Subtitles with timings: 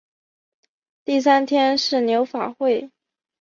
[1.05, 2.89] 第三天是牛法会。